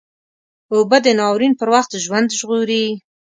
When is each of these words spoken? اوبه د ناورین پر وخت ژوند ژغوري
اوبه 0.73 0.97
د 1.05 1.07
ناورین 1.19 1.53
پر 1.59 1.67
وخت 1.75 1.91
ژوند 2.03 2.27
ژغوري 2.39 2.85